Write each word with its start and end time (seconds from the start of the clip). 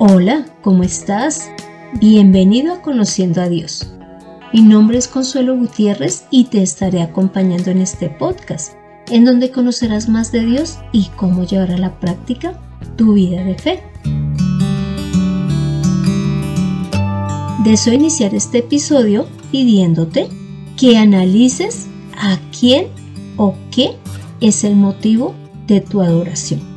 Hola, 0.00 0.44
¿cómo 0.62 0.82
estás? 0.82 1.52
Bienvenido 2.00 2.74
a 2.74 2.82
Conociendo 2.82 3.40
a 3.40 3.48
Dios. 3.48 3.92
Mi 4.52 4.60
nombre 4.60 4.98
es 4.98 5.06
Consuelo 5.06 5.56
Gutiérrez 5.56 6.24
y 6.32 6.46
te 6.46 6.62
estaré 6.62 7.00
acompañando 7.00 7.70
en 7.70 7.78
este 7.80 8.08
podcast, 8.08 8.72
en 9.08 9.24
donde 9.24 9.52
conocerás 9.52 10.08
más 10.08 10.32
de 10.32 10.44
Dios 10.44 10.78
y 10.90 11.10
cómo 11.16 11.44
llevar 11.44 11.70
a 11.70 11.78
la 11.78 12.00
práctica 12.00 12.60
tu 12.96 13.12
vida 13.12 13.44
de 13.44 13.54
fe. 13.54 13.82
Deseo 17.62 17.94
iniciar 17.94 18.34
este 18.34 18.58
episodio 18.58 19.28
pidiéndote 19.52 20.28
que 20.76 20.98
analices 20.98 21.86
a 22.18 22.36
quién 22.58 22.88
o 23.36 23.54
qué 23.70 23.92
es 24.40 24.64
el 24.64 24.74
motivo 24.74 25.36
de 25.68 25.80
tu 25.80 26.02
adoración 26.02 26.73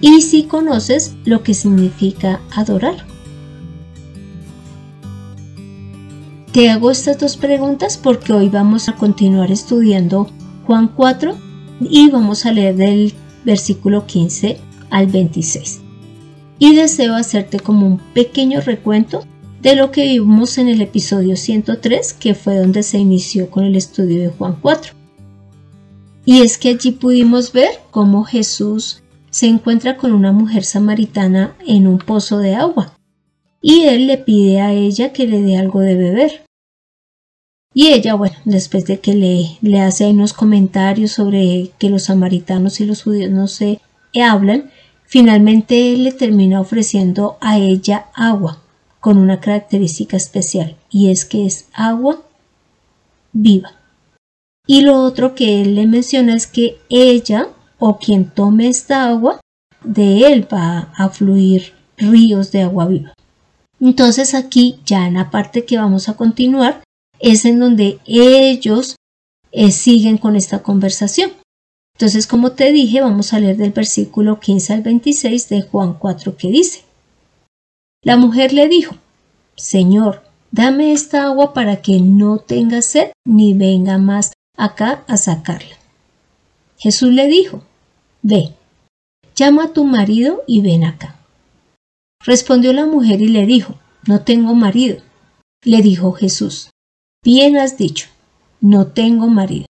y 0.00 0.22
si 0.22 0.44
conoces 0.44 1.16
lo 1.24 1.42
que 1.42 1.54
significa 1.54 2.40
adorar. 2.50 3.04
Te 6.52 6.70
hago 6.70 6.90
estas 6.90 7.18
dos 7.18 7.36
preguntas 7.36 7.98
porque 7.98 8.32
hoy 8.32 8.48
vamos 8.48 8.88
a 8.88 8.96
continuar 8.96 9.50
estudiando 9.50 10.28
Juan 10.66 10.88
4 10.88 11.36
y 11.80 12.10
vamos 12.10 12.46
a 12.46 12.52
leer 12.52 12.76
del 12.76 13.14
versículo 13.44 14.06
15 14.06 14.58
al 14.90 15.06
26. 15.06 15.80
Y 16.58 16.74
deseo 16.74 17.14
hacerte 17.14 17.60
como 17.60 17.86
un 17.86 17.98
pequeño 18.14 18.60
recuento 18.60 19.24
de 19.62 19.76
lo 19.76 19.90
que 19.90 20.04
vimos 20.04 20.58
en 20.58 20.68
el 20.68 20.80
episodio 20.80 21.36
103, 21.36 22.12
que 22.14 22.34
fue 22.34 22.56
donde 22.56 22.82
se 22.82 22.98
inició 22.98 23.50
con 23.50 23.64
el 23.64 23.76
estudio 23.76 24.22
de 24.22 24.28
Juan 24.28 24.56
4. 24.60 24.92
Y 26.24 26.40
es 26.40 26.58
que 26.58 26.70
allí 26.70 26.92
pudimos 26.92 27.52
ver 27.52 27.70
cómo 27.90 28.24
Jesús 28.24 29.02
se 29.30 29.46
encuentra 29.46 29.96
con 29.96 30.12
una 30.12 30.32
mujer 30.32 30.64
samaritana 30.64 31.54
en 31.66 31.86
un 31.86 31.98
pozo 31.98 32.38
de 32.38 32.54
agua 32.54 32.94
y 33.60 33.82
él 33.82 34.06
le 34.06 34.18
pide 34.18 34.60
a 34.60 34.72
ella 34.72 35.12
que 35.12 35.26
le 35.26 35.42
dé 35.42 35.56
algo 35.56 35.80
de 35.80 35.94
beber. 35.94 36.44
Y 37.74 37.88
ella, 37.88 38.14
bueno, 38.14 38.36
después 38.44 38.86
de 38.86 39.00
que 39.00 39.14
le, 39.14 39.58
le 39.60 39.80
hace 39.80 40.06
unos 40.06 40.32
comentarios 40.32 41.12
sobre 41.12 41.70
que 41.78 41.90
los 41.90 42.04
samaritanos 42.04 42.80
y 42.80 42.86
los 42.86 43.02
judíos 43.02 43.30
no 43.30 43.46
se 43.46 43.80
hablan, 44.20 44.70
finalmente 45.04 45.92
él 45.92 46.04
le 46.04 46.12
termina 46.12 46.60
ofreciendo 46.60 47.36
a 47.40 47.58
ella 47.58 48.06
agua 48.14 48.62
con 49.00 49.18
una 49.18 49.40
característica 49.40 50.16
especial 50.16 50.76
y 50.90 51.10
es 51.10 51.24
que 51.24 51.46
es 51.46 51.68
agua 51.72 52.22
viva. 53.32 53.72
Y 54.66 54.82
lo 54.82 55.02
otro 55.02 55.34
que 55.34 55.62
él 55.62 55.74
le 55.74 55.86
menciona 55.86 56.34
es 56.34 56.46
que 56.46 56.78
ella 56.90 57.48
o 57.78 57.98
quien 57.98 58.30
tome 58.30 58.68
esta 58.68 59.08
agua, 59.08 59.40
de 59.84 60.32
él 60.32 60.46
va 60.52 60.92
a 60.96 61.08
fluir 61.08 61.74
ríos 61.96 62.50
de 62.52 62.62
agua 62.62 62.86
viva. 62.86 63.14
Entonces 63.80 64.34
aquí, 64.34 64.80
ya 64.84 65.06
en 65.06 65.14
la 65.14 65.30
parte 65.30 65.64
que 65.64 65.78
vamos 65.78 66.08
a 66.08 66.16
continuar, 66.16 66.82
es 67.20 67.44
en 67.44 67.58
donde 67.58 68.00
ellos 68.06 68.96
eh, 69.52 69.70
siguen 69.70 70.18
con 70.18 70.36
esta 70.36 70.62
conversación. 70.62 71.32
Entonces, 71.94 72.26
como 72.26 72.52
te 72.52 72.70
dije, 72.70 73.00
vamos 73.00 73.32
a 73.32 73.40
leer 73.40 73.56
del 73.56 73.72
versículo 73.72 74.38
15 74.38 74.72
al 74.72 74.82
26 74.82 75.48
de 75.48 75.62
Juan 75.62 75.94
4 75.94 76.36
que 76.36 76.48
dice, 76.48 76.84
La 78.02 78.16
mujer 78.16 78.52
le 78.52 78.68
dijo, 78.68 78.94
Señor, 79.56 80.22
dame 80.52 80.92
esta 80.92 81.24
agua 81.24 81.52
para 81.52 81.82
que 81.82 82.00
no 82.00 82.38
tenga 82.38 82.82
sed 82.82 83.10
ni 83.24 83.52
venga 83.54 83.98
más 83.98 84.32
acá 84.56 85.04
a 85.08 85.16
sacarla. 85.16 85.76
Jesús 86.78 87.10
le 87.10 87.26
dijo, 87.26 87.64
Ve, 88.22 88.54
llama 89.34 89.64
a 89.64 89.72
tu 89.72 89.84
marido 89.84 90.42
y 90.46 90.60
ven 90.60 90.84
acá. 90.84 91.16
Respondió 92.24 92.72
la 92.72 92.86
mujer 92.86 93.20
y 93.20 93.28
le 93.28 93.46
dijo, 93.46 93.74
No 94.06 94.22
tengo 94.22 94.54
marido. 94.54 94.98
Le 95.64 95.82
dijo 95.82 96.12
Jesús, 96.12 96.70
Bien 97.24 97.56
has 97.56 97.76
dicho, 97.76 98.08
no 98.60 98.86
tengo 98.88 99.28
marido. 99.28 99.66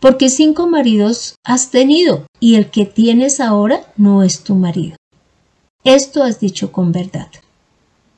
Porque 0.00 0.28
cinco 0.28 0.66
maridos 0.66 1.36
has 1.44 1.70
tenido 1.70 2.26
y 2.40 2.56
el 2.56 2.70
que 2.70 2.86
tienes 2.86 3.40
ahora 3.40 3.84
no 3.96 4.22
es 4.22 4.42
tu 4.42 4.54
marido. 4.54 4.96
Esto 5.84 6.22
has 6.22 6.40
dicho 6.40 6.72
con 6.72 6.92
verdad. 6.92 7.28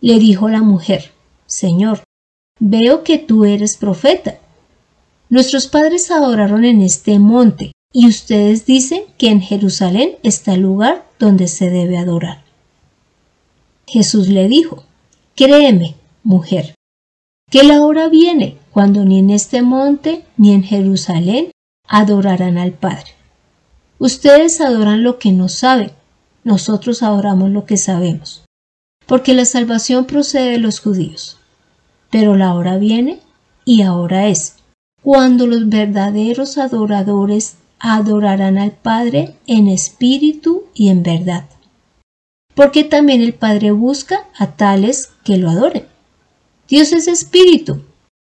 Le 0.00 0.19
dijo 0.19 0.48
la 0.48 0.62
mujer, 0.62 1.12
Señor, 1.47 2.03
veo 2.60 3.04
que 3.04 3.19
tú 3.19 3.44
eres 3.44 3.76
profeta. 3.76 4.38
Nuestros 5.28 5.66
padres 5.66 6.10
adoraron 6.10 6.64
en 6.64 6.82
este 6.82 7.19
monte, 7.19 7.72
y 7.97 8.09
ustedes 8.09 8.66
dicen 8.66 9.05
que 9.19 9.28
en 9.28 9.41
Jerusalén 9.41 10.16
está 10.25 10.55
el 10.55 10.62
lugar 10.62 11.06
donde 11.21 11.47
se 11.47 11.71
debe 11.71 11.97
adorar. 11.97 12.43
Jesús 13.87 14.28
le 14.28 14.49
dijo, 14.49 14.82
Créeme, 15.37 15.94
mujer, 16.25 16.75
que 17.50 17.62
la 17.62 17.82
hora 17.82 18.09
viene 18.09 18.59
cuando 18.72 19.05
ni 19.05 19.21
en 19.21 19.31
este 19.31 19.62
monte 19.62 20.25
ni 20.37 20.53
en 20.53 20.65
Jerusalén 20.65 21.53
adorarán 21.87 22.59
al 22.59 22.72
Padre. 22.72 23.12
Ustedes 24.00 24.61
adoran 24.61 25.05
lo 25.05 25.21
que 25.21 25.31
no 25.31 25.49
saben, 25.49 25.93
nosotros 26.43 27.00
adoramos 27.05 27.50
lo 27.50 27.65
que 27.65 27.76
sabemos, 27.76 28.44
porque 29.06 29.34
la 29.34 29.44
salvación 29.44 30.06
procede 30.06 30.50
de 30.50 30.59
los 30.59 30.81
judíos. 30.81 31.38
Pero 32.11 32.37
la 32.37 32.55
hora 32.55 32.76
viene 32.76 33.21
y 33.65 33.82
ahora 33.82 34.26
es, 34.26 34.56
cuando 35.00 35.47
los 35.47 35.69
verdaderos 35.69 36.59
adoradores 36.59 37.59
adorarán 37.87 38.56
al 38.56 38.72
Padre 38.72 39.37
en 39.47 39.69
espíritu 39.69 40.65
y 40.72 40.89
en 40.89 41.03
verdad. 41.03 41.45
Porque 42.55 42.83
también 42.83 43.21
el 43.21 43.34
Padre 43.34 43.72
busca 43.72 44.27
a 44.39 44.53
tales 44.56 45.11
que 45.22 45.37
lo 45.37 45.50
adoren. 45.50 45.87
Dios 46.67 46.93
es 46.93 47.09
espíritu 47.09 47.83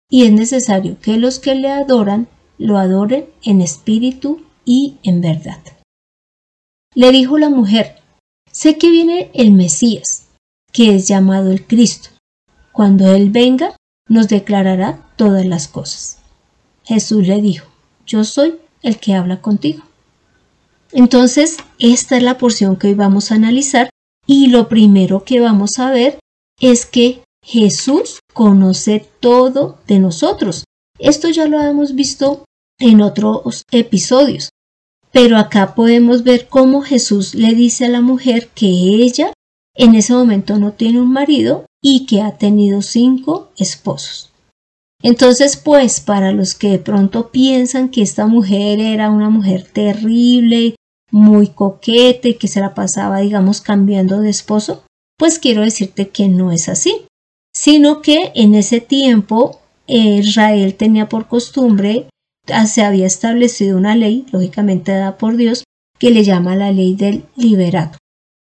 y 0.09 0.25
es 0.25 0.33
necesario 0.33 0.99
que 1.01 1.19
los 1.19 1.39
que 1.39 1.55
le 1.55 1.71
adoran 1.71 2.29
lo 2.57 2.79
adoren 2.79 3.27
en 3.43 3.61
espíritu 3.61 4.43
y 4.65 4.97
en 5.03 5.21
verdad. 5.21 5.61
Le 6.95 7.13
dijo 7.13 7.37
la 7.37 7.51
mujer, 7.51 7.97
sé 8.51 8.79
que 8.79 8.91
viene 8.91 9.31
el 9.35 9.53
Mesías, 9.53 10.29
que 10.73 10.95
es 10.95 11.09
llamado 11.09 11.51
el 11.51 11.67
Cristo. 11.67 12.09
Cuando 12.73 13.13
Él 13.15 13.31
venga, 13.31 13.77
nos 14.09 14.29
declarará 14.29 15.13
todas 15.17 15.45
las 15.45 15.69
cosas. 15.69 16.21
Jesús 16.85 17.27
le 17.27 17.43
dijo, 17.43 17.67
yo 18.07 18.25
soy 18.25 18.62
el 18.83 18.99
que 18.99 19.15
habla 19.15 19.41
contigo. 19.41 19.83
Entonces, 20.93 21.57
esta 21.79 22.17
es 22.17 22.23
la 22.23 22.39
porción 22.39 22.77
que 22.77 22.89
hoy 22.89 22.95
vamos 22.95 23.31
a 23.31 23.37
analizar 23.37 23.91
y 24.27 24.49
lo 24.49 24.69
primero 24.69 25.25
que 25.25 25.41
vamos 25.41 25.79
a 25.79 25.91
ver 25.91 26.19
es 26.61 26.87
que 26.87 27.23
Jesús 27.45 28.21
conoce 28.33 29.07
todo 29.21 29.79
de 29.87 29.99
nosotros. 29.99 30.65
Esto 30.99 31.31
ya 31.31 31.47
lo 31.47 31.61
hemos 31.61 31.95
visto 31.95 32.45
en 32.79 33.01
otros 33.01 33.65
episodios, 33.71 34.51
pero 35.11 35.39
acá 35.39 35.75
podemos 35.75 36.23
ver 36.23 36.49
cómo 36.49 36.83
Jesús 36.83 37.35
le 37.35 37.55
dice 37.55 37.87
a 37.87 37.89
la 37.89 38.01
mujer 38.01 38.49
que 38.55 38.67
ella 38.67 39.33
en 39.75 39.95
ese 39.95 40.13
momento 40.13 40.59
no 40.59 40.73
tiene 40.73 41.01
un 41.01 41.13
marido 41.13 41.67
y 41.83 42.07
que 42.07 42.21
ha 42.21 42.37
tenido 42.37 42.83
cinco 42.83 43.51
esposos. 43.57 44.32
Entonces, 45.03 45.57
pues, 45.57 46.01
para 46.01 46.33
los 46.33 46.55
que 46.55 46.71
de 46.71 46.79
pronto 46.79 47.31
piensan 47.31 47.89
que 47.89 48.03
esta 48.03 48.27
mujer 48.27 48.81
era 48.81 49.11
una 49.11 49.31
mujer 49.31 49.67
terrible, 49.73 50.77
muy 51.11 51.49
coquete, 51.49 52.37
que 52.37 52.49
se 52.49 52.61
la 52.61 52.75
pasaba, 52.75 53.21
digamos, 53.21 53.61
cambiando 53.61 54.21
de 54.21 54.31
esposo, 54.31 54.85
pues 55.19 55.39
quiero 55.39 55.63
decirte 55.63 56.09
que 56.09 56.29
no 56.29 56.53
es 56.53 56.69
así, 56.69 57.07
sino 57.53 58.01
que 58.01 58.33
en 58.35 58.55
ese 58.55 58.81
tiempo 58.81 59.61
eh, 59.87 60.21
Israel 60.23 60.75
tenía 60.75 61.09
por 61.09 61.29
costumbre, 61.29 62.09
ah, 62.51 62.67
se 62.67 62.83
había 62.83 63.07
establecido 63.07 63.77
una 63.77 63.95
ley, 63.95 64.27
lógicamente 64.33 64.93
dada 64.93 65.19
por 65.19 65.37
Dios, 65.37 65.65
que 65.99 66.11
le 66.11 66.25
llama 66.25 66.57
la 66.57 66.73
ley 66.73 66.95
del 66.95 67.25
liberato, 67.37 67.99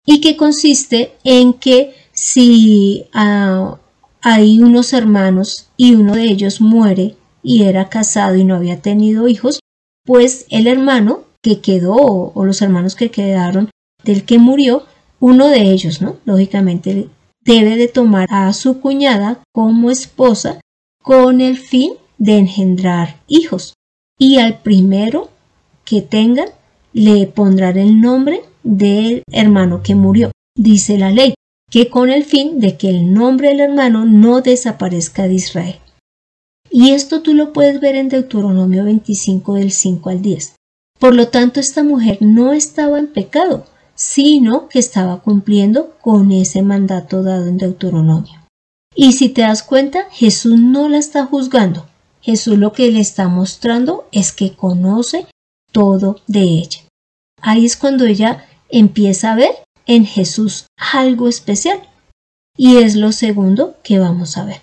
y 0.05 0.19
que 0.19 0.35
consiste 0.35 1.13
en 1.23 1.53
que 1.53 1.93
si 2.11 3.05
ah, 3.13 3.79
hay 4.21 4.59
unos 4.59 4.93
hermanos 4.93 5.69
y 5.77 5.95
uno 5.95 6.15
de 6.15 6.25
ellos 6.25 6.61
muere 6.61 7.15
y 7.41 7.63
era 7.63 7.89
casado 7.89 8.35
y 8.35 8.43
no 8.43 8.55
había 8.55 8.81
tenido 8.81 9.27
hijos, 9.27 9.59
pues 10.05 10.45
el 10.49 10.67
hermano 10.67 11.23
que 11.41 11.61
quedó 11.61 11.95
o, 11.95 12.45
los 12.45 12.61
hermanos 12.61 12.95
que 12.95 13.11
quedaron 13.11 13.69
del 14.03 14.25
que 14.25 14.39
murió, 14.39 14.85
uno 15.19 15.47
de 15.47 15.61
ellos, 15.61 16.01
¿no? 16.01 16.17
Lógicamente 16.25 17.09
debe 17.41 17.75
de 17.75 17.87
tomar 17.87 18.27
a 18.29 18.51
su 18.53 18.79
cuñada 18.79 19.39
como 19.53 19.91
esposa 19.91 20.59
con 21.01 21.41
el 21.41 21.57
fin 21.57 21.93
de 22.17 22.37
engendrar 22.37 23.17
hijos. 23.27 23.73
Y 24.17 24.37
al 24.37 24.59
primero 24.59 25.29
que 25.85 26.01
tengan 26.01 26.49
le 26.93 27.27
pondrán 27.27 27.77
el 27.77 28.01
nombre 28.01 28.41
del 28.63 29.23
hermano 29.31 29.81
que 29.81 29.95
murió, 29.95 30.31
dice 30.55 30.97
la 30.97 31.11
ley 31.11 31.33
que 31.69 31.89
con 31.89 32.09
el 32.09 32.23
fin 32.23 32.59
de 32.59 32.77
que 32.77 32.89
el 32.89 33.13
nombre 33.13 33.49
del 33.49 33.59
hermano 33.59 34.05
no 34.05 34.41
desaparezca 34.41 35.27
de 35.27 35.35
Israel. 35.35 35.79
Y 36.71 36.91
esto 36.91 37.21
tú 37.21 37.33
lo 37.33 37.53
puedes 37.53 37.79
ver 37.79 37.95
en 37.95 38.09
Deuteronomio 38.09 38.83
25 38.83 39.55
del 39.55 39.71
5 39.71 40.09
al 40.09 40.21
10. 40.21 40.55
Por 40.99 41.15
lo 41.15 41.29
tanto, 41.29 41.59
esta 41.59 41.83
mujer 41.83 42.17
no 42.21 42.53
estaba 42.53 42.99
en 42.99 43.07
pecado, 43.07 43.65
sino 43.95 44.67
que 44.67 44.79
estaba 44.79 45.21
cumpliendo 45.21 45.95
con 46.01 46.31
ese 46.31 46.61
mandato 46.61 47.23
dado 47.23 47.47
en 47.47 47.57
Deuteronomio. 47.57 48.39
Y 48.95 49.13
si 49.13 49.29
te 49.29 49.41
das 49.41 49.63
cuenta, 49.63 50.05
Jesús 50.11 50.59
no 50.59 50.89
la 50.89 50.97
está 50.97 51.25
juzgando. 51.25 51.85
Jesús 52.21 52.57
lo 52.57 52.73
que 52.73 52.91
le 52.91 52.99
está 52.99 53.27
mostrando 53.27 54.07
es 54.11 54.31
que 54.31 54.55
conoce 54.55 55.25
todo 55.71 56.17
de 56.27 56.41
ella. 56.41 56.81
Ahí 57.41 57.65
es 57.65 57.77
cuando 57.77 58.05
ella 58.05 58.45
empieza 58.69 59.31
a 59.31 59.35
ver 59.35 59.51
en 59.89 60.05
Jesús 60.05 60.67
algo 60.77 61.27
especial. 61.27 61.81
Y 62.55 62.77
es 62.77 62.95
lo 62.95 63.11
segundo 63.11 63.75
que 63.83 63.97
vamos 63.97 64.37
a 64.37 64.45
ver. 64.45 64.61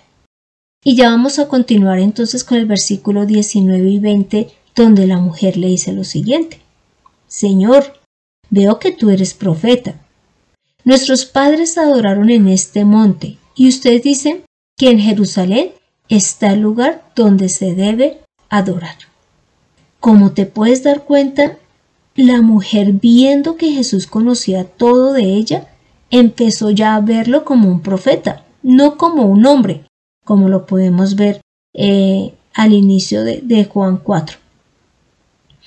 Y 0.83 0.95
ya 0.95 1.09
vamos 1.09 1.37
a 1.37 1.49
continuar 1.49 1.99
entonces 1.99 2.45
con 2.45 2.57
el 2.57 2.65
versículo 2.65 3.25
19 3.25 3.89
y 3.89 3.99
20, 3.99 4.49
donde 4.73 5.05
la 5.05 5.17
mujer 5.17 5.57
le 5.57 5.67
dice 5.67 5.91
lo 5.91 6.05
siguiente. 6.05 6.61
Señor, 7.27 7.99
veo 8.49 8.79
que 8.79 8.93
tú 8.93 9.09
eres 9.09 9.33
profeta. 9.33 9.99
Nuestros 10.85 11.25
padres 11.25 11.77
adoraron 11.77 12.29
en 12.29 12.47
este 12.47 12.85
monte, 12.85 13.37
y 13.53 13.67
usted 13.67 14.01
dice 14.01 14.43
que 14.77 14.91
en 14.91 14.99
Jerusalén 14.99 15.71
está 16.07 16.53
el 16.53 16.61
lugar 16.61 17.11
donde 17.15 17.49
se 17.49 17.73
debe 17.73 18.21
adorar. 18.47 18.95
Como 19.99 20.31
te 20.31 20.45
puedes 20.45 20.83
dar 20.83 21.03
cuenta, 21.03 21.57
la 22.17 22.41
mujer 22.41 22.91
viendo 22.93 23.55
que 23.55 23.71
Jesús 23.71 24.07
conocía 24.07 24.65
todo 24.65 25.13
de 25.13 25.23
ella, 25.23 25.69
empezó 26.09 26.71
ya 26.71 26.95
a 26.95 26.99
verlo 26.99 27.45
como 27.45 27.69
un 27.69 27.81
profeta, 27.81 28.43
no 28.63 28.97
como 28.97 29.23
un 29.23 29.45
hombre, 29.45 29.85
como 30.25 30.49
lo 30.49 30.65
podemos 30.65 31.15
ver 31.15 31.39
eh, 31.73 32.33
al 32.53 32.73
inicio 32.73 33.23
de, 33.23 33.41
de 33.41 33.65
Juan 33.65 33.97
4. 33.97 34.37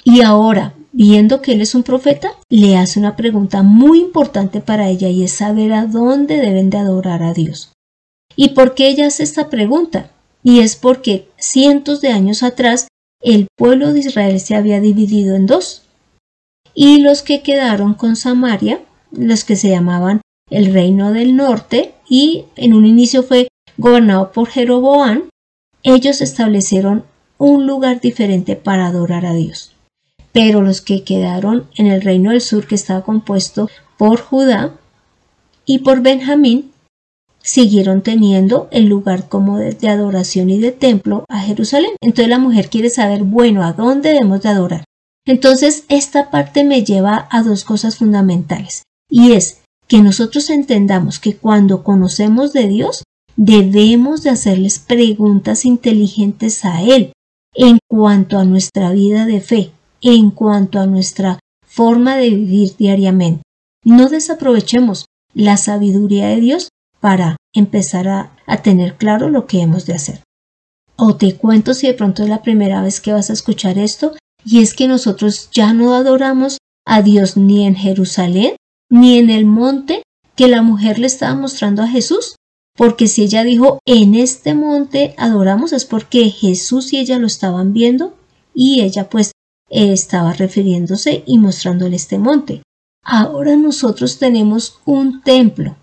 Y 0.04 0.22
ahora, 0.22 0.74
viendo 0.92 1.40
que 1.40 1.52
él 1.52 1.60
es 1.60 1.74
un 1.74 1.84
profeta, 1.84 2.32
le 2.48 2.76
hace 2.76 2.98
una 2.98 3.16
pregunta 3.16 3.62
muy 3.62 4.00
importante 4.00 4.60
para 4.60 4.88
ella 4.88 5.08
y 5.08 5.22
es 5.22 5.32
saber 5.32 5.72
a 5.72 5.86
dónde 5.86 6.36
deben 6.38 6.68
de 6.68 6.78
adorar 6.78 7.22
a 7.22 7.32
Dios. 7.32 7.72
¿Y 8.34 8.50
por 8.50 8.74
qué 8.74 8.88
ella 8.88 9.06
hace 9.06 9.22
esta 9.22 9.50
pregunta? 9.50 10.10
Y 10.42 10.60
es 10.60 10.74
porque 10.74 11.28
cientos 11.36 12.00
de 12.00 12.08
años 12.08 12.42
atrás 12.42 12.88
el 13.22 13.48
pueblo 13.56 13.92
de 13.92 14.00
Israel 14.00 14.40
se 14.40 14.56
había 14.56 14.80
dividido 14.80 15.36
en 15.36 15.46
dos. 15.46 15.82
Y 16.74 17.00
los 17.00 17.22
que 17.22 17.42
quedaron 17.42 17.94
con 17.94 18.16
Samaria, 18.16 18.80
los 19.10 19.44
que 19.44 19.56
se 19.56 19.70
llamaban 19.70 20.20
el 20.50 20.72
reino 20.72 21.12
del 21.12 21.36
norte 21.36 21.94
y 22.08 22.44
en 22.56 22.74
un 22.74 22.86
inicio 22.86 23.22
fue 23.22 23.48
gobernado 23.76 24.32
por 24.32 24.48
Jeroboam, 24.48 25.28
ellos 25.82 26.20
establecieron 26.20 27.04
un 27.38 27.66
lugar 27.66 28.00
diferente 28.00 28.56
para 28.56 28.86
adorar 28.86 29.24
a 29.24 29.32
Dios. 29.32 29.72
Pero 30.32 30.60
los 30.60 30.80
que 30.80 31.02
quedaron 31.02 31.66
en 31.76 31.86
el 31.86 32.02
reino 32.02 32.30
del 32.30 32.40
sur, 32.40 32.66
que 32.66 32.74
estaba 32.74 33.02
compuesto 33.02 33.68
por 33.96 34.20
Judá 34.20 34.74
y 35.64 35.78
por 35.78 36.02
Benjamín, 36.02 36.70
siguieron 37.42 38.02
teniendo 38.02 38.68
el 38.70 38.86
lugar 38.86 39.28
como 39.28 39.58
de, 39.58 39.88
adoración 39.88 40.50
y 40.50 40.58
de 40.58 40.72
templo 40.72 41.24
a 41.28 41.40
Jerusalén. 41.40 41.92
Entonces 42.00 42.28
la 42.28 42.38
mujer 42.38 42.68
quiere 42.68 42.90
saber, 42.90 43.22
bueno, 43.22 43.64
¿a 43.64 43.72
dónde 43.72 44.10
debemos 44.10 44.42
de 44.42 44.48
adorar? 44.50 44.84
Entonces 45.30 45.84
esta 45.88 46.28
parte 46.28 46.64
me 46.64 46.82
lleva 46.82 47.28
a 47.30 47.44
dos 47.44 47.62
cosas 47.62 47.98
fundamentales 47.98 48.82
y 49.08 49.30
es 49.30 49.60
que 49.86 50.02
nosotros 50.02 50.50
entendamos 50.50 51.20
que 51.20 51.36
cuando 51.36 51.84
conocemos 51.84 52.52
de 52.52 52.66
Dios 52.66 53.04
debemos 53.36 54.24
de 54.24 54.30
hacerles 54.30 54.80
preguntas 54.80 55.64
inteligentes 55.64 56.64
a 56.64 56.82
Él 56.82 57.12
en 57.54 57.78
cuanto 57.88 58.40
a 58.40 58.44
nuestra 58.44 58.90
vida 58.90 59.24
de 59.24 59.40
fe, 59.40 59.70
en 60.00 60.32
cuanto 60.32 60.80
a 60.80 60.86
nuestra 60.86 61.38
forma 61.64 62.16
de 62.16 62.30
vivir 62.30 62.74
diariamente. 62.76 63.44
No 63.84 64.08
desaprovechemos 64.08 65.04
la 65.32 65.56
sabiduría 65.56 66.26
de 66.26 66.40
Dios 66.40 66.70
para 66.98 67.36
empezar 67.54 68.08
a, 68.08 68.32
tener 68.64 68.96
claro 68.96 69.30
lo 69.30 69.46
que 69.46 69.62
hemos 69.62 69.86
de 69.86 69.94
hacer. 69.94 70.24
O 70.96 71.14
te 71.14 71.36
cuento 71.36 71.72
si 71.72 71.86
de 71.86 71.94
pronto 71.94 72.24
es 72.24 72.28
la 72.28 72.42
primera 72.42 72.82
vez 72.82 73.00
que 73.00 73.12
vas 73.12 73.30
a 73.30 73.34
escuchar 73.34 73.78
esto, 73.78 74.16
y 74.44 74.60
es 74.60 74.74
que 74.74 74.88
nosotros 74.88 75.50
ya 75.52 75.72
no 75.72 75.94
adoramos 75.94 76.58
a 76.86 77.02
Dios 77.02 77.36
ni 77.36 77.66
en 77.66 77.74
Jerusalén, 77.74 78.56
ni 78.90 79.18
en 79.18 79.30
el 79.30 79.46
monte 79.46 80.02
que 80.34 80.48
la 80.48 80.62
mujer 80.62 80.98
le 80.98 81.06
estaba 81.06 81.34
mostrando 81.34 81.82
a 81.82 81.88
Jesús, 81.88 82.36
porque 82.76 83.08
si 83.08 83.22
ella 83.22 83.44
dijo 83.44 83.78
en 83.84 84.14
este 84.14 84.54
monte 84.54 85.14
adoramos 85.18 85.72
es 85.72 85.84
porque 85.84 86.30
Jesús 86.30 86.92
y 86.92 86.98
ella 86.98 87.18
lo 87.18 87.26
estaban 87.26 87.72
viendo 87.72 88.16
y 88.54 88.80
ella 88.80 89.08
pues 89.08 89.32
estaba 89.68 90.32
refiriéndose 90.32 91.22
y 91.26 91.38
mostrándole 91.38 91.96
este 91.96 92.18
monte. 92.18 92.62
Ahora 93.04 93.56
nosotros 93.56 94.18
tenemos 94.18 94.80
un 94.84 95.22
templo 95.22 95.76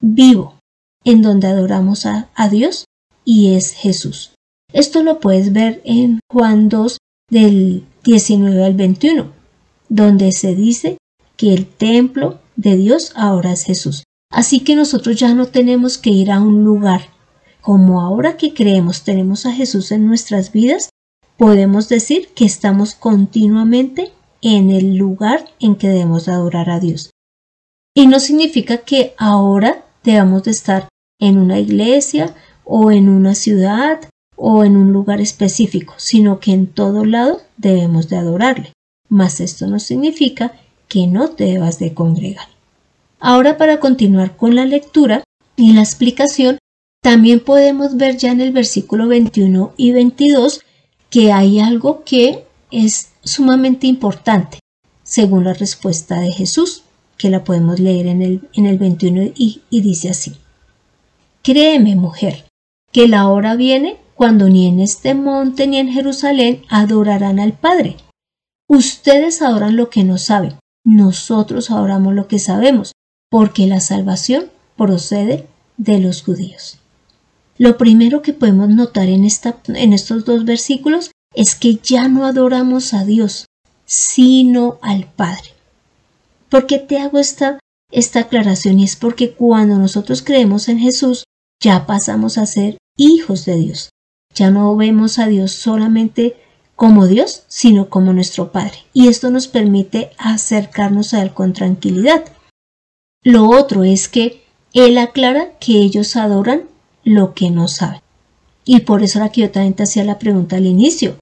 vivo 0.00 0.58
en 1.04 1.22
donde 1.22 1.48
adoramos 1.48 2.06
a, 2.06 2.28
Dios 2.50 2.84
y 3.24 3.54
es 3.54 3.72
Jesús. 3.72 4.34
Esto 4.72 5.02
lo 5.02 5.20
puedes 5.20 5.52
ver 5.52 5.82
en 5.84 6.20
Juan 6.30 6.68
2 6.68 6.98
del 7.32 7.86
19 8.04 8.62
al 8.62 8.74
21, 8.74 9.32
donde 9.88 10.32
se 10.32 10.54
dice 10.54 10.98
que 11.38 11.54
el 11.54 11.64
templo 11.64 12.40
de 12.56 12.76
Dios 12.76 13.12
ahora 13.16 13.52
es 13.52 13.64
Jesús. 13.64 14.04
Así 14.30 14.60
que 14.60 14.76
nosotros 14.76 15.18
ya 15.18 15.32
no 15.32 15.46
tenemos 15.46 15.96
que 15.96 16.10
ir 16.10 16.30
a 16.30 16.40
un 16.40 16.62
lugar. 16.62 17.08
Como 17.62 18.02
ahora 18.02 18.36
que 18.36 18.52
creemos 18.52 19.04
tenemos 19.04 19.46
a 19.46 19.52
Jesús 19.52 19.92
en 19.92 20.06
nuestras 20.06 20.52
vidas, 20.52 20.90
podemos 21.38 21.88
decir 21.88 22.28
que 22.34 22.44
estamos 22.44 22.94
continuamente 22.94 24.12
en 24.42 24.70
el 24.70 24.96
lugar 24.96 25.46
en 25.58 25.76
que 25.76 25.88
debemos 25.88 26.28
adorar 26.28 26.68
a 26.68 26.80
Dios. 26.80 27.12
Y 27.94 28.08
no 28.08 28.20
significa 28.20 28.78
que 28.78 29.14
ahora 29.16 29.86
debamos 30.04 30.42
de 30.42 30.50
estar 30.50 30.88
en 31.18 31.38
una 31.38 31.58
iglesia 31.58 32.34
o 32.64 32.90
en 32.90 33.08
una 33.08 33.34
ciudad 33.34 34.00
o 34.44 34.64
en 34.64 34.76
un 34.76 34.92
lugar 34.92 35.20
específico, 35.20 35.94
sino 35.98 36.40
que 36.40 36.50
en 36.50 36.66
todo 36.66 37.04
lado 37.04 37.42
debemos 37.58 38.08
de 38.08 38.16
adorarle. 38.16 38.72
Mas 39.08 39.38
esto 39.38 39.68
no 39.68 39.78
significa 39.78 40.52
que 40.88 41.06
no 41.06 41.28
debas 41.28 41.78
de 41.78 41.94
congregar. 41.94 42.48
Ahora 43.20 43.56
para 43.56 43.78
continuar 43.78 44.36
con 44.36 44.56
la 44.56 44.64
lectura 44.64 45.22
y 45.54 45.74
la 45.74 45.82
explicación, 45.82 46.58
también 47.00 47.38
podemos 47.38 47.96
ver 47.96 48.16
ya 48.16 48.32
en 48.32 48.40
el 48.40 48.50
versículo 48.50 49.06
21 49.06 49.74
y 49.76 49.92
22 49.92 50.62
que 51.08 51.30
hay 51.30 51.60
algo 51.60 52.02
que 52.02 52.44
es 52.72 53.10
sumamente 53.22 53.86
importante, 53.86 54.58
según 55.04 55.44
la 55.44 55.54
respuesta 55.54 56.18
de 56.18 56.32
Jesús 56.32 56.82
que 57.16 57.30
la 57.30 57.44
podemos 57.44 57.78
leer 57.78 58.08
en 58.08 58.22
el, 58.22 58.48
en 58.54 58.66
el 58.66 58.76
21 58.76 59.34
y, 59.36 59.62
y 59.70 59.82
dice 59.82 60.10
así. 60.10 60.32
Créeme, 61.42 61.94
mujer, 61.94 62.44
que 62.90 63.06
la 63.06 63.28
hora 63.28 63.54
viene 63.54 64.01
cuando 64.14 64.48
ni 64.48 64.66
en 64.66 64.80
este 64.80 65.14
monte 65.14 65.66
ni 65.66 65.78
en 65.78 65.88
Jerusalén 65.88 66.62
adorarán 66.68 67.40
al 67.40 67.52
Padre. 67.52 67.96
Ustedes 68.68 69.42
adoran 69.42 69.76
lo 69.76 69.90
que 69.90 70.04
no 70.04 70.18
saben, 70.18 70.58
nosotros 70.84 71.70
adoramos 71.70 72.14
lo 72.14 72.28
que 72.28 72.38
sabemos, 72.38 72.92
porque 73.30 73.66
la 73.66 73.80
salvación 73.80 74.46
procede 74.76 75.46
de 75.76 75.98
los 75.98 76.22
judíos. 76.22 76.78
Lo 77.58 77.76
primero 77.76 78.22
que 78.22 78.32
podemos 78.32 78.68
notar 78.68 79.08
en, 79.08 79.24
esta, 79.24 79.58
en 79.68 79.92
estos 79.92 80.24
dos 80.24 80.44
versículos 80.44 81.10
es 81.34 81.54
que 81.54 81.76
ya 81.76 82.08
no 82.08 82.26
adoramos 82.26 82.94
a 82.94 83.04
Dios, 83.04 83.46
sino 83.84 84.78
al 84.82 85.06
Padre. 85.06 85.50
¿Por 86.48 86.66
qué 86.66 86.78
te 86.78 86.98
hago 86.98 87.18
esta, 87.18 87.58
esta 87.90 88.20
aclaración? 88.20 88.80
Y 88.80 88.84
es 88.84 88.96
porque 88.96 89.32
cuando 89.32 89.78
nosotros 89.78 90.22
creemos 90.22 90.68
en 90.68 90.78
Jesús, 90.78 91.24
ya 91.62 91.86
pasamos 91.86 92.38
a 92.38 92.46
ser 92.46 92.78
hijos 92.96 93.44
de 93.44 93.56
Dios. 93.56 93.90
Ya 94.34 94.50
no 94.50 94.74
vemos 94.76 95.18
a 95.18 95.26
Dios 95.26 95.52
solamente 95.52 96.36
como 96.76 97.06
Dios, 97.06 97.44
sino 97.48 97.88
como 97.88 98.12
nuestro 98.12 98.50
Padre. 98.50 98.78
Y 98.92 99.08
esto 99.08 99.30
nos 99.30 99.46
permite 99.46 100.10
acercarnos 100.18 101.14
a 101.14 101.22
Él 101.22 101.32
con 101.32 101.52
tranquilidad. 101.52 102.24
Lo 103.22 103.48
otro 103.48 103.84
es 103.84 104.08
que 104.08 104.42
Él 104.72 104.98
aclara 104.98 105.58
que 105.58 105.78
ellos 105.78 106.16
adoran 106.16 106.62
lo 107.04 107.34
que 107.34 107.50
no 107.50 107.68
saben. 107.68 108.00
Y 108.64 108.80
por 108.80 109.02
eso 109.02 109.18
era 109.18 109.30
que 109.30 109.42
yo 109.42 109.50
también 109.50 109.74
te 109.74 109.82
hacía 109.82 110.04
la 110.04 110.18
pregunta 110.18 110.56
al 110.56 110.66
inicio. 110.66 111.16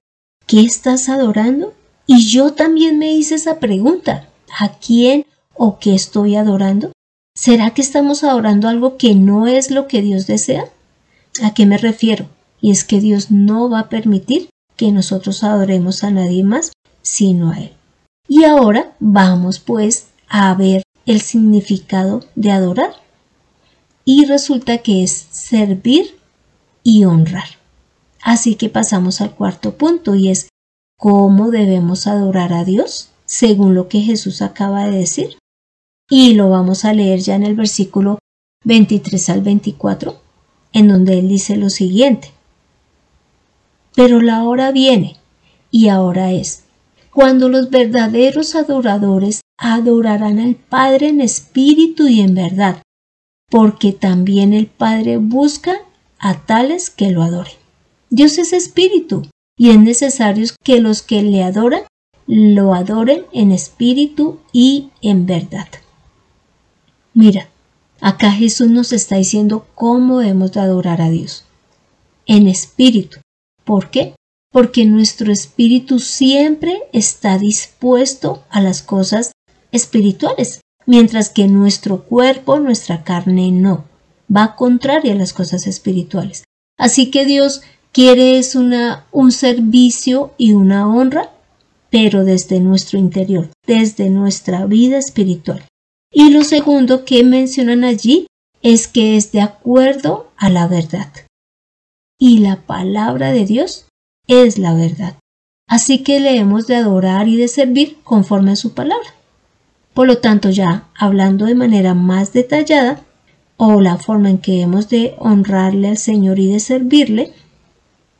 ¿Qué 0.47 0.61
estás 0.61 1.09
adorando? 1.09 1.73
Y 2.07 2.27
yo 2.27 2.53
también 2.53 2.97
me 2.97 3.13
hice 3.13 3.35
esa 3.35 3.59
pregunta 3.59 4.29
a 4.59 4.69
quién 4.79 5.25
o 5.53 5.79
qué 5.79 5.93
estoy 5.93 6.35
adorando? 6.35 6.91
¿Será 7.35 7.71
que 7.71 7.81
estamos 7.81 8.23
adorando 8.23 8.67
algo 8.67 8.97
que 8.97 9.15
no 9.15 9.47
es 9.47 9.71
lo 9.71 9.87
que 9.87 10.01
Dios 10.01 10.27
desea? 10.27 10.65
¿A 11.43 11.53
qué 11.53 11.65
me 11.65 11.77
refiero? 11.77 12.25
Y 12.61 12.71
es 12.71 12.83
que 12.83 12.99
Dios 12.99 13.31
no 13.31 13.69
va 13.69 13.79
a 13.79 13.89
permitir 13.89 14.49
que 14.77 14.91
nosotros 14.91 15.43
adoremos 15.43 16.03
a 16.03 16.11
nadie 16.11 16.43
más 16.43 16.71
sino 17.01 17.51
a 17.51 17.59
Él. 17.59 17.73
Y 18.27 18.43
ahora 18.45 18.95
vamos 18.99 19.59
pues 19.59 20.07
a 20.29 20.53
ver 20.53 20.83
el 21.05 21.21
significado 21.21 22.23
de 22.35 22.51
adorar. 22.51 22.93
Y 24.05 24.25
resulta 24.25 24.79
que 24.79 25.03
es 25.03 25.11
servir 25.31 26.17
y 26.83 27.05
honrar. 27.05 27.49
Así 28.21 28.55
que 28.55 28.69
pasamos 28.69 29.21
al 29.21 29.35
cuarto 29.35 29.75
punto 29.75 30.15
y 30.15 30.29
es 30.29 30.49
cómo 30.97 31.51
debemos 31.51 32.07
adorar 32.07 32.53
a 32.53 32.63
Dios 32.63 33.09
según 33.25 33.75
lo 33.75 33.87
que 33.87 34.01
Jesús 34.01 34.41
acaba 34.41 34.85
de 34.85 34.97
decir. 34.99 35.37
Y 36.09 36.33
lo 36.33 36.49
vamos 36.49 36.85
a 36.85 36.93
leer 36.93 37.19
ya 37.19 37.35
en 37.35 37.43
el 37.43 37.55
versículo 37.55 38.19
23 38.65 39.29
al 39.29 39.41
24, 39.41 40.21
en 40.73 40.87
donde 40.87 41.17
él 41.17 41.27
dice 41.29 41.55
lo 41.55 41.69
siguiente. 41.69 42.31
Pero 43.95 44.21
la 44.21 44.43
hora 44.43 44.71
viene, 44.71 45.17
y 45.69 45.89
ahora 45.89 46.31
es, 46.31 46.63
cuando 47.11 47.49
los 47.49 47.69
verdaderos 47.69 48.55
adoradores 48.55 49.41
adorarán 49.57 50.39
al 50.39 50.55
Padre 50.55 51.09
en 51.09 51.21
espíritu 51.21 52.07
y 52.07 52.21
en 52.21 52.35
verdad, 52.35 52.81
porque 53.49 53.91
también 53.91 54.53
el 54.53 54.67
Padre 54.67 55.17
busca 55.17 55.81
a 56.19 56.39
tales 56.45 56.89
que 56.89 57.11
lo 57.11 57.21
adoren. 57.21 57.53
Dios 58.09 58.37
es 58.37 58.53
espíritu, 58.53 59.23
y 59.57 59.69
es 59.69 59.79
necesario 59.79 60.47
que 60.63 60.79
los 60.79 61.01
que 61.01 61.21
le 61.21 61.43
adoran 61.43 61.83
lo 62.27 62.73
adoren 62.73 63.25
en 63.33 63.51
espíritu 63.51 64.39
y 64.53 64.89
en 65.01 65.25
verdad. 65.25 65.67
Mira, 67.13 67.49
acá 67.99 68.31
Jesús 68.31 68.69
nos 68.69 68.93
está 68.93 69.17
diciendo 69.17 69.67
cómo 69.75 70.19
debemos 70.19 70.53
de 70.53 70.61
adorar 70.61 71.01
a 71.01 71.09
Dios. 71.09 71.45
En 72.25 72.47
espíritu. 72.47 73.19
¿Por 73.63 73.89
qué? 73.89 74.15
Porque 74.51 74.85
nuestro 74.85 75.31
espíritu 75.31 75.99
siempre 75.99 76.83
está 76.93 77.37
dispuesto 77.37 78.43
a 78.49 78.61
las 78.61 78.81
cosas 78.81 79.31
espirituales, 79.71 80.61
mientras 80.85 81.29
que 81.29 81.47
nuestro 81.47 82.03
cuerpo, 82.03 82.59
nuestra 82.59 83.03
carne 83.03 83.51
no. 83.51 83.85
Va 84.33 84.55
contraria 84.55 85.13
a 85.13 85.17
las 85.17 85.33
cosas 85.33 85.67
espirituales. 85.67 86.43
Así 86.77 87.11
que 87.11 87.25
Dios 87.25 87.61
quiere 87.91 88.37
es 88.37 88.55
una, 88.55 89.05
un 89.11 89.31
servicio 89.31 90.33
y 90.37 90.53
una 90.53 90.87
honra, 90.87 91.31
pero 91.89 92.23
desde 92.23 92.59
nuestro 92.59 92.97
interior, 92.97 93.49
desde 93.67 94.09
nuestra 94.09 94.65
vida 94.65 94.97
espiritual. 94.97 95.63
Y 96.11 96.29
lo 96.29 96.43
segundo 96.43 97.05
que 97.05 97.23
mencionan 97.23 97.83
allí 97.83 98.27
es 98.61 98.87
que 98.87 99.17
es 99.17 99.31
de 99.31 99.41
acuerdo 99.41 100.31
a 100.37 100.49
la 100.49 100.67
verdad. 100.67 101.11
Y 102.23 102.37
la 102.37 102.57
palabra 102.57 103.31
de 103.31 103.47
Dios 103.47 103.87
es 104.27 104.59
la 104.59 104.75
verdad. 104.75 105.15
Así 105.67 106.03
que 106.03 106.19
le 106.19 106.37
hemos 106.37 106.67
de 106.67 106.75
adorar 106.75 107.27
y 107.27 107.35
de 107.35 107.47
servir 107.47 107.97
conforme 108.03 108.51
a 108.51 108.55
su 108.55 108.75
palabra. 108.75 109.09
Por 109.95 110.05
lo 110.05 110.19
tanto, 110.19 110.51
ya 110.51 110.87
hablando 110.93 111.45
de 111.45 111.55
manera 111.55 111.95
más 111.95 112.31
detallada, 112.31 113.03
o 113.57 113.81
la 113.81 113.97
forma 113.97 114.29
en 114.29 114.37
que 114.37 114.61
hemos 114.61 114.87
de 114.87 115.15
honrarle 115.17 115.87
al 115.87 115.97
Señor 115.97 116.37
y 116.37 116.51
de 116.51 116.59
servirle, 116.59 117.33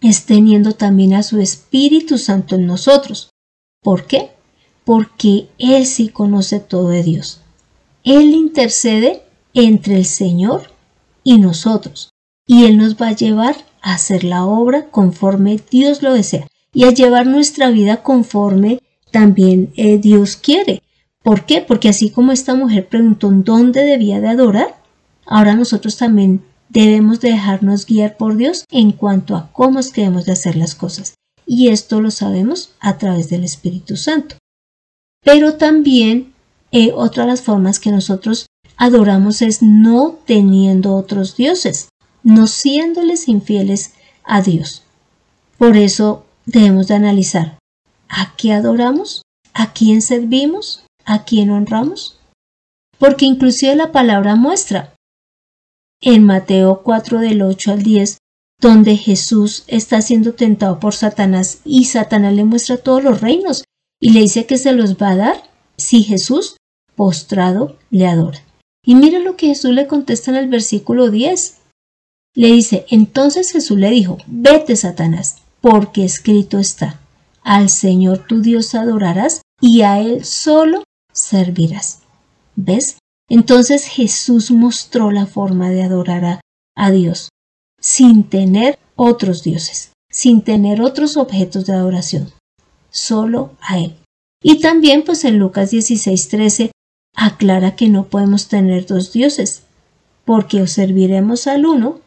es 0.01 0.25
teniendo 0.25 0.71
también 0.71 1.13
a 1.13 1.21
su 1.21 1.39
Espíritu 1.39 2.17
Santo 2.17 2.55
en 2.55 2.65
nosotros. 2.65 3.29
¿Por 3.83 4.07
qué? 4.07 4.31
Porque 4.83 5.47
Él 5.59 5.85
sí 5.85 6.09
conoce 6.09 6.59
todo 6.59 6.89
de 6.89 7.03
Dios. 7.03 7.41
Él 8.03 8.31
intercede 8.31 9.21
entre 9.53 9.97
el 9.97 10.05
Señor 10.05 10.71
y 11.23 11.37
nosotros, 11.37 12.09
y 12.47 12.65
Él 12.65 12.79
nos 12.79 12.95
va 12.95 13.09
a 13.09 13.15
llevar 13.15 13.69
hacer 13.81 14.23
la 14.23 14.45
obra 14.45 14.87
conforme 14.89 15.59
Dios 15.69 16.01
lo 16.01 16.13
desea 16.13 16.47
y 16.73 16.85
a 16.85 16.91
llevar 16.91 17.27
nuestra 17.27 17.69
vida 17.69 18.03
conforme 18.03 18.81
también 19.11 19.73
eh, 19.75 19.97
Dios 19.97 20.37
quiere. 20.37 20.81
¿Por 21.23 21.45
qué? 21.45 21.61
Porque 21.61 21.89
así 21.89 22.09
como 22.09 22.31
esta 22.31 22.55
mujer 22.55 22.87
preguntó 22.87 23.29
dónde 23.31 23.83
debía 23.83 24.21
de 24.21 24.29
adorar, 24.29 24.75
ahora 25.25 25.55
nosotros 25.55 25.97
también 25.97 26.43
debemos 26.69 27.19
dejarnos 27.19 27.85
guiar 27.85 28.17
por 28.17 28.37
Dios 28.37 28.65
en 28.71 28.91
cuanto 28.91 29.35
a 29.35 29.51
cómo 29.51 29.79
es 29.79 29.91
que 29.91 30.01
debemos 30.01 30.25
de 30.25 30.31
hacer 30.31 30.55
las 30.55 30.73
cosas. 30.73 31.15
Y 31.45 31.67
esto 31.67 32.01
lo 32.01 32.11
sabemos 32.11 32.73
a 32.79 32.97
través 32.97 33.29
del 33.29 33.43
Espíritu 33.43 33.97
Santo. 33.97 34.37
Pero 35.23 35.55
también 35.55 36.33
eh, 36.71 36.91
otra 36.95 37.23
de 37.23 37.31
las 37.31 37.41
formas 37.41 37.79
que 37.79 37.91
nosotros 37.91 38.47
adoramos 38.77 39.41
es 39.41 39.61
no 39.61 40.17
teniendo 40.25 40.95
otros 40.95 41.35
dioses, 41.35 41.89
no 42.23 42.47
siéndoles 42.47 43.27
infieles 43.27 43.93
a 44.23 44.41
Dios. 44.41 44.83
Por 45.57 45.77
eso 45.77 46.25
debemos 46.45 46.87
de 46.87 46.95
analizar 46.95 47.57
a 48.09 48.35
qué 48.35 48.53
adoramos, 48.53 49.21
a 49.53 49.73
quién 49.73 50.01
servimos, 50.01 50.83
a 51.05 51.23
quién 51.23 51.51
honramos. 51.51 52.19
Porque 52.97 53.25
inclusive 53.25 53.75
la 53.75 53.91
palabra 53.91 54.35
muestra 54.35 54.93
en 56.01 56.23
Mateo 56.25 56.81
4 56.83 57.19
del 57.19 57.41
8 57.41 57.71
al 57.71 57.83
10, 57.83 58.17
donde 58.59 58.97
Jesús 58.97 59.63
está 59.67 60.01
siendo 60.01 60.33
tentado 60.33 60.79
por 60.79 60.93
Satanás 60.93 61.61
y 61.63 61.85
Satanás 61.85 62.33
le 62.33 62.43
muestra 62.43 62.77
todos 62.77 63.03
los 63.03 63.21
reinos 63.21 63.63
y 63.99 64.11
le 64.11 64.21
dice 64.21 64.45
que 64.45 64.57
se 64.57 64.71
los 64.73 64.97
va 64.97 65.11
a 65.11 65.15
dar 65.15 65.43
si 65.77 66.03
Jesús, 66.03 66.57
postrado, 66.95 67.77
le 67.89 68.07
adora. 68.07 68.39
Y 68.83 68.95
mira 68.95 69.19
lo 69.19 69.35
que 69.35 69.47
Jesús 69.47 69.71
le 69.71 69.87
contesta 69.87 70.31
en 70.31 70.37
el 70.37 70.47
versículo 70.47 71.09
10. 71.09 71.60
Le 72.33 72.47
dice, 72.47 72.85
entonces 72.89 73.51
Jesús 73.51 73.77
le 73.77 73.89
dijo, 73.89 74.17
vete 74.25 74.75
Satanás, 74.75 75.37
porque 75.59 76.05
escrito 76.05 76.59
está, 76.59 76.99
al 77.43 77.69
Señor 77.69 78.25
tu 78.25 78.41
Dios 78.41 78.73
adorarás 78.73 79.41
y 79.59 79.81
a 79.81 79.99
Él 79.99 80.23
solo 80.23 80.83
servirás. 81.11 81.99
¿Ves? 82.55 82.97
Entonces 83.29 83.85
Jesús 83.85 84.51
mostró 84.51 85.11
la 85.11 85.25
forma 85.25 85.69
de 85.69 85.83
adorar 85.83 86.41
a, 86.75 86.91
Dios 86.91 87.29
sin 87.79 88.23
tener 88.23 88.79
otros 88.95 89.43
dioses, 89.43 89.91
sin 90.09 90.41
tener 90.41 90.81
otros 90.81 91.15
objetos 91.15 91.65
de 91.65 91.73
adoración, 91.73 92.31
solo 92.89 93.51
a 93.61 93.77
Él. 93.77 93.95
Y 94.43 94.59
también 94.59 95.03
pues 95.03 95.23
en 95.25 95.37
Lucas 95.37 95.71
16:13 95.71 96.71
aclara 97.15 97.75
que 97.75 97.87
no 97.87 98.07
podemos 98.07 98.47
tener 98.47 98.85
dos 98.85 99.13
dioses, 99.13 99.63
porque 100.25 100.61
o 100.61 100.67
serviremos 100.67 101.47
al 101.47 101.65
uno 101.65 102.01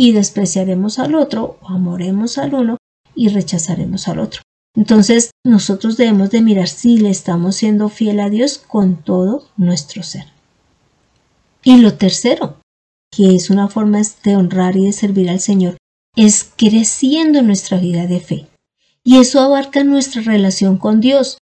y 0.00 0.12
despreciaremos 0.12 1.00
al 1.00 1.16
otro, 1.16 1.58
o 1.60 1.68
amoremos 1.70 2.38
al 2.38 2.54
uno 2.54 2.76
y 3.16 3.28
rechazaremos 3.28 4.06
al 4.06 4.20
otro. 4.20 4.42
Entonces 4.76 5.32
nosotros 5.44 5.96
debemos 5.96 6.30
de 6.30 6.40
mirar 6.40 6.68
si 6.68 6.98
le 6.98 7.10
estamos 7.10 7.56
siendo 7.56 7.88
fiel 7.88 8.20
a 8.20 8.30
Dios 8.30 8.58
con 8.58 9.02
todo 9.02 9.48
nuestro 9.56 10.04
ser. 10.04 10.26
Y 11.64 11.78
lo 11.78 11.94
tercero, 11.94 12.60
que 13.10 13.34
es 13.34 13.50
una 13.50 13.66
forma 13.66 14.00
de 14.22 14.36
honrar 14.36 14.76
y 14.76 14.86
de 14.86 14.92
servir 14.92 15.28
al 15.30 15.40
Señor, 15.40 15.76
es 16.14 16.48
creciendo 16.56 17.40
en 17.40 17.48
nuestra 17.48 17.78
vida 17.78 18.06
de 18.06 18.20
fe. 18.20 18.46
Y 19.02 19.16
eso 19.16 19.40
abarca 19.40 19.82
nuestra 19.82 20.22
relación 20.22 20.78
con 20.78 21.00
Dios. 21.00 21.38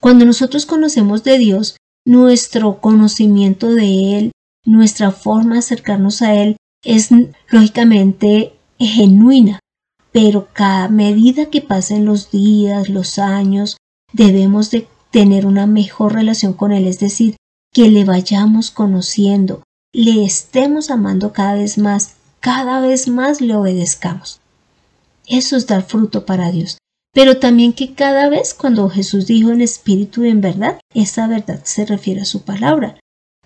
Cuando 0.00 0.24
nosotros 0.24 0.64
conocemos 0.64 1.24
de 1.24 1.38
Dios, 1.38 1.76
nuestro 2.04 2.80
conocimiento 2.80 3.74
de 3.74 4.18
Él, 4.18 4.32
nuestra 4.64 5.10
forma 5.10 5.54
de 5.54 5.58
acercarnos 5.58 6.22
a 6.22 6.34
Él 6.34 6.56
es 6.84 7.10
lógicamente 7.48 8.54
genuina, 8.78 9.60
pero 10.12 10.48
cada 10.52 10.88
medida 10.88 11.50
que 11.50 11.60
pasen 11.60 12.04
los 12.04 12.30
días, 12.30 12.88
los 12.88 13.18
años, 13.18 13.76
debemos 14.12 14.70
de 14.70 14.88
tener 15.10 15.46
una 15.46 15.66
mejor 15.66 16.14
relación 16.14 16.52
con 16.52 16.72
Él, 16.72 16.86
es 16.86 16.98
decir, 16.98 17.36
que 17.72 17.90
le 17.90 18.04
vayamos 18.04 18.70
conociendo, 18.70 19.62
le 19.92 20.24
estemos 20.24 20.90
amando 20.90 21.32
cada 21.32 21.54
vez 21.54 21.78
más, 21.78 22.16
cada 22.40 22.80
vez 22.80 23.08
más 23.08 23.40
le 23.40 23.54
obedezcamos. 23.54 24.40
Eso 25.26 25.56
es 25.56 25.66
dar 25.66 25.82
fruto 25.82 26.24
para 26.24 26.50
Dios. 26.50 26.78
Pero 27.12 27.38
también 27.38 27.72
que 27.72 27.94
cada 27.94 28.28
vez 28.28 28.52
cuando 28.52 28.88
Jesús 28.90 29.26
dijo 29.26 29.50
en 29.50 29.62
espíritu 29.62 30.24
y 30.24 30.28
en 30.28 30.42
verdad, 30.42 30.78
esa 30.94 31.26
verdad 31.26 31.60
se 31.64 31.86
refiere 31.86 32.20
a 32.20 32.26
su 32.26 32.42
palabra. 32.42 33.00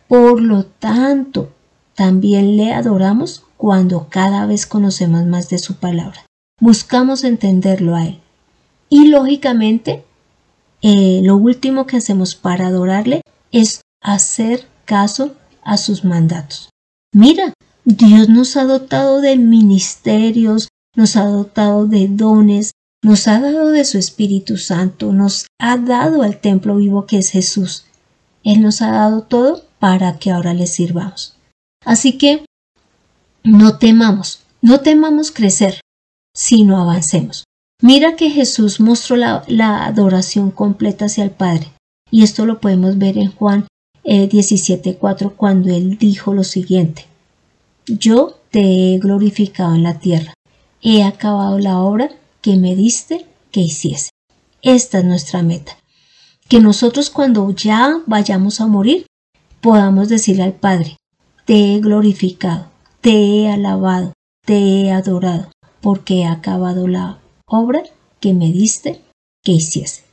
Por 0.09 0.43
lo 0.43 0.65
tanto, 0.65 1.53
también 2.00 2.57
le 2.57 2.73
adoramos 2.73 3.45
cuando 3.59 4.07
cada 4.09 4.47
vez 4.47 4.64
conocemos 4.64 5.26
más 5.26 5.50
de 5.50 5.59
su 5.59 5.75
palabra. 5.75 6.25
Buscamos 6.59 7.25
entenderlo 7.25 7.95
a 7.95 8.07
Él. 8.07 8.21
Y 8.88 9.09
lógicamente, 9.09 10.02
eh, 10.80 11.21
lo 11.23 11.37
último 11.37 11.87
que 11.87 11.99
hacemos 11.99 12.37
para 12.37 12.69
adorarle 12.69 13.21
es 13.52 13.83
hacer 14.00 14.66
caso 14.87 15.35
a 15.62 15.76
sus 15.76 16.02
mandatos. 16.02 16.71
Mira, 17.12 17.52
Dios 17.85 18.30
nos 18.30 18.57
ha 18.57 18.64
dotado 18.64 19.21
de 19.21 19.37
ministerios, 19.37 20.69
nos 20.97 21.16
ha 21.16 21.26
dotado 21.26 21.87
de 21.87 22.09
dones, 22.09 22.71
nos 23.02 23.28
ha 23.28 23.40
dado 23.40 23.69
de 23.69 23.85
su 23.85 23.99
Espíritu 23.99 24.57
Santo, 24.57 25.12
nos 25.12 25.49
ha 25.59 25.76
dado 25.76 26.23
al 26.23 26.40
templo 26.40 26.76
vivo 26.76 27.04
que 27.04 27.19
es 27.19 27.28
Jesús. 27.28 27.85
Él 28.42 28.62
nos 28.62 28.80
ha 28.80 28.90
dado 28.90 29.21
todo 29.21 29.64
para 29.78 30.19
que 30.19 30.30
ahora 30.30 30.54
le 30.54 30.66
sirvamos. 30.66 31.37
Así 31.85 32.19
que 32.19 32.45
no 33.43 33.79
temamos, 33.79 34.41
no 34.61 34.81
temamos 34.81 35.31
crecer, 35.31 35.81
sino 36.35 36.81
avancemos. 36.81 37.45
Mira 37.83 38.17
que 38.17 38.31
Jesús 38.31 38.81
mostró 38.81 39.17
la, 39.17 39.87
adoración 39.87 40.51
completa 40.51 41.07
hacia 41.07 41.25
el 41.25 41.31
Padre, 41.31 41.73
y 42.11 42.23
esto 42.23 42.45
lo 42.45 42.61
podemos 42.61 42.99
ver 42.99 43.17
en 43.17 43.33
Juan 43.33 43.67
17.4 44.05 45.27
eh, 45.27 45.35
cuando 45.37 45.75
él 45.75 45.97
dijo 45.97 46.35
lo 46.35 46.45
siguiente, 46.45 47.07
Yo 47.87 48.39
te 48.51 48.95
he 48.95 48.99
glorificado 48.99 49.75
en 49.75 49.83
la 49.83 49.99
tierra, 49.99 50.35
he 50.83 51.03
acabado 51.03 51.59
la 51.59 51.79
obra 51.79 52.11
que 52.43 52.57
me 52.57 52.77
diste 52.77 53.27
que 53.51 53.61
hiciese. 53.61 54.11
Esta 54.61 54.99
es 54.99 55.05
nuestra 55.05 55.43
meta, 55.43 55.79
que 56.49 56.61
nosotros 56.61 57.09
cuando 57.09 57.51
ya 57.51 58.03
vayamos 58.07 58.61
a 58.61 58.67
morir, 58.67 59.07
podamos 59.63 60.11
decirle 60.11 60.43
al 60.43 60.53
Padre, 60.53 60.97
te 61.50 61.75
he 61.75 61.80
glorificado, 61.80 62.69
te 63.00 63.11
he 63.11 63.50
alabado, 63.50 64.12
te 64.47 64.54
he 64.54 64.92
adorado, 64.92 65.50
porque 65.80 66.21
he 66.21 66.25
acabado 66.25 66.87
la 66.87 67.19
obra 67.45 67.83
que 68.21 68.35
me 68.35 68.52
diste 68.52 69.00
que 69.42 69.50
hiciese. 69.50 70.04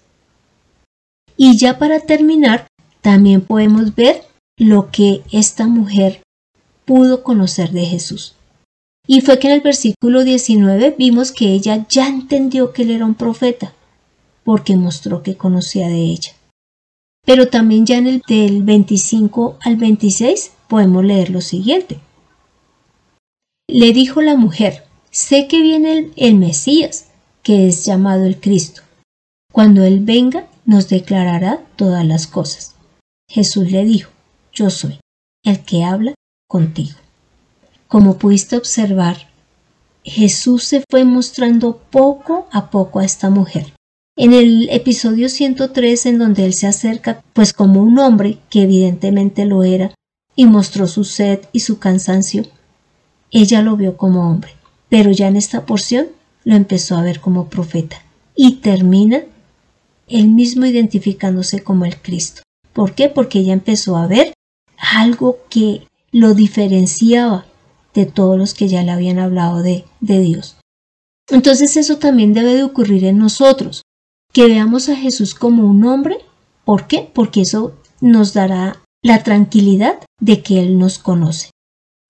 Y 1.38 1.56
ya 1.56 1.78
para 1.78 2.00
terminar, 2.00 2.66
también 3.02 3.42
podemos 3.42 3.94
ver 3.94 4.24
lo 4.58 4.90
que 4.90 5.22
esta 5.32 5.68
mujer 5.68 6.24
pudo 6.86 7.22
conocer 7.22 7.70
de 7.70 7.86
Jesús. 7.86 8.34
Y 9.06 9.22
fue 9.22 9.38
que 9.38 9.46
en 9.46 9.54
el 9.54 9.62
versículo 9.62 10.24
19 10.24 10.96
vimos 10.98 11.32
que 11.32 11.54
ella 11.54 11.86
ya 11.88 12.08
entendió 12.08 12.74
que 12.74 12.82
él 12.82 12.90
era 12.90 13.06
un 13.06 13.14
profeta, 13.14 13.76
porque 14.44 14.76
mostró 14.76 15.22
que 15.22 15.38
conocía 15.38 15.88
de 15.88 16.02
ella. 16.02 16.32
Pero 17.28 17.48
también 17.48 17.86
ya 17.86 17.98
en 17.98 18.08
el 18.08 18.24
del 18.28 18.64
25 18.64 19.60
al 19.62 19.76
26 19.76 20.54
podemos 20.68 21.04
leer 21.04 21.30
lo 21.30 21.42
siguiente. 21.42 22.00
Le 23.70 23.92
dijo 23.94 24.22
la 24.22 24.36
mujer, 24.36 24.84
sé 25.12 25.48
que 25.48 25.62
viene 25.62 26.12
el, 26.16 26.36
Mesías, 26.36 27.08
que 27.44 27.68
es 27.68 27.86
llamado 27.86 28.26
el 28.26 28.40
Cristo. 28.40 28.82
Cuando 29.52 29.84
Él 29.84 30.02
venga, 30.02 30.48
nos 30.66 30.90
declarará 30.90 31.62
todas 31.76 32.06
las 32.06 32.28
cosas. 32.28 32.76
Jesús 33.30 33.72
le 33.72 33.84
dijo, 33.84 34.12
yo 34.54 34.70
soy 34.70 35.00
el 35.44 35.64
que 35.64 35.84
habla 35.84 36.14
contigo. 36.48 36.98
Como 37.88 38.18
pudiste 38.18 38.58
observar, 38.58 39.28
Jesús 40.04 40.64
se 40.64 40.84
fue 40.90 41.04
mostrando 41.04 41.78
poco 41.90 42.48
a 42.52 42.70
poco 42.70 43.00
a 43.00 43.06
esta 43.06 43.30
mujer. 43.30 43.74
En 44.18 44.34
el 44.34 44.70
episodio 44.72 45.30
103, 45.30 46.06
en 46.08 46.18
donde 46.18 46.46
él 46.46 46.54
se 46.54 46.68
acerca, 46.68 47.22
pues 47.34 47.54
como 47.54 47.82
un 47.82 48.00
hombre, 48.00 48.40
que 48.50 48.64
evidentemente 48.64 49.46
lo 49.46 49.64
era, 49.64 49.94
y 50.38 50.46
mostró 50.46 50.88
su 50.88 51.04
sed 51.04 51.42
y 51.52 51.62
su 51.62 51.80
cansancio, 51.80 52.46
ella 53.32 53.62
lo 53.62 53.76
vio 53.76 53.98
como 53.98 54.30
hombre, 54.30 54.52
pero 54.88 55.12
ya 55.12 55.28
en 55.28 55.36
esta 55.36 55.66
porción 55.66 56.08
lo 56.46 56.56
empezó 56.56 56.96
a 56.96 57.02
ver 57.02 57.20
como 57.20 57.50
profeta. 57.50 58.02
Y 58.36 58.58
termina 58.58 59.24
él 60.08 60.28
mismo 60.30 60.66
identificándose 60.66 61.64
como 61.64 61.86
el 61.86 61.98
Cristo. 61.98 62.44
¿Por 62.72 62.94
qué? 62.94 63.10
Porque 63.10 63.40
ella 63.40 63.54
empezó 63.54 63.98
a 63.98 64.08
ver 64.08 64.34
algo 64.78 65.40
que 65.50 65.88
lo 66.12 66.36
diferenciaba 66.36 67.46
de 67.96 68.06
todos 68.06 68.38
los 68.38 68.54
que 68.54 68.68
ya 68.68 68.84
le 68.84 68.92
habían 68.92 69.18
hablado 69.18 69.64
de, 69.64 69.86
de 70.02 70.20
Dios. 70.20 70.58
Entonces 71.30 71.76
eso 71.78 71.98
también 71.98 72.34
debe 72.34 72.54
de 72.54 72.64
ocurrir 72.64 73.06
en 73.06 73.18
nosotros, 73.18 73.82
que 74.32 74.46
veamos 74.46 74.88
a 74.88 74.96
Jesús 74.96 75.34
como 75.34 75.66
un 75.66 75.84
hombre. 75.84 76.20
¿Por 76.64 76.86
qué? 76.86 77.10
Porque 77.12 77.42
eso 77.42 77.74
nos 78.00 78.34
dará 78.34 78.84
la 79.08 79.24
tranquilidad 79.24 80.00
de 80.20 80.44
que 80.44 80.60
Él 80.60 80.78
nos 80.78 81.00
conoce 81.00 81.52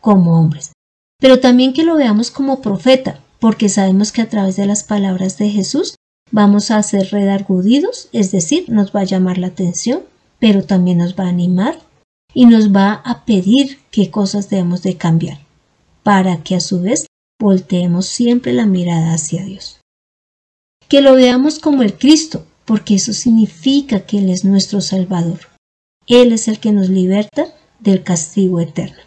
como 0.02 0.40
hombres. 0.40 0.72
Pero 1.20 1.40
también 1.40 1.74
que 1.74 1.84
lo 1.84 1.96
veamos 1.96 2.32
como 2.32 2.60
profeta, 2.60 3.20
porque 3.40 3.70
sabemos 3.70 4.12
que 4.12 4.24
a 4.24 4.30
través 4.30 4.56
de 4.56 4.66
las 4.66 4.84
palabras 4.84 5.38
de 5.38 5.52
Jesús 5.52 5.96
vamos 6.32 6.72
a 6.72 6.82
ser 6.82 7.12
redargudidos, 7.12 8.10
es 8.14 8.32
decir, 8.32 8.66
nos 8.70 8.96
va 8.96 9.02
a 9.02 9.06
llamar 9.12 9.38
la 9.38 9.48
atención, 9.48 10.02
pero 10.40 10.64
también 10.64 10.98
nos 10.98 11.16
va 11.16 11.26
a 11.26 11.30
animar 11.30 11.80
y 12.34 12.48
nos 12.48 12.76
va 12.76 12.94
a 13.06 13.26
pedir 13.26 13.78
qué 13.92 14.10
cosas 14.10 14.50
debemos 14.50 14.82
de 14.82 14.98
cambiar, 14.98 15.38
para 16.02 16.38
que 16.38 16.56
a 16.56 16.60
su 16.60 16.82
vez 16.82 17.06
volteemos 17.40 18.08
siempre 18.08 18.54
la 18.54 18.66
mirada 18.66 19.14
hacia 19.14 19.44
Dios. 19.44 19.82
Que 20.88 21.02
lo 21.02 21.14
veamos 21.14 21.60
como 21.60 21.84
el 21.84 21.94
Cristo, 21.94 22.48
porque 22.66 22.96
eso 22.96 23.14
significa 23.14 24.00
que 24.00 24.18
Él 24.18 24.32
es 24.32 24.44
nuestro 24.44 24.82
Salvador. 24.82 25.57
Él 26.08 26.32
es 26.32 26.48
el 26.48 26.60
que 26.60 26.72
nos 26.72 26.90
liberta 26.90 27.54
del 27.80 28.04
castigo 28.04 28.60
eterno. 28.60 28.98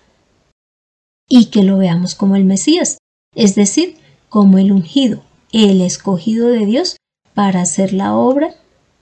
Y 1.29 1.47
que 1.47 1.63
lo 1.63 1.79
veamos 1.79 2.15
como 2.15 2.37
el 2.37 2.45
Mesías, 2.45 2.99
es 3.35 3.55
decir, 3.55 3.97
como 4.29 4.59
el 4.59 4.71
ungido, 4.71 5.23
el 5.53 5.81
escogido 5.81 6.49
de 6.49 6.67
Dios 6.67 6.97
para 7.35 7.63
hacer 7.63 7.93
la 7.93 8.15
obra, 8.15 8.55